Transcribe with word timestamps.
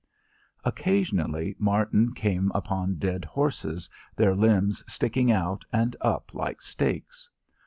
Occasionally 0.63 1.55
Martin 1.59 2.13
came 2.15 2.51
upon 2.55 2.95
dead 2.95 3.23
horses, 3.23 3.87
their 4.15 4.33
limbs 4.33 4.83
sticking 4.91 5.31
out 5.31 5.63
and 5.71 5.95
up 6.01 6.33
like 6.33 6.63
stakes. 6.63 7.29